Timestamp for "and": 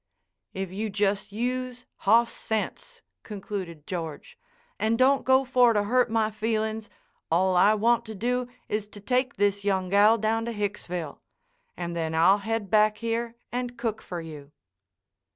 4.79-4.97, 11.77-11.95, 13.51-13.77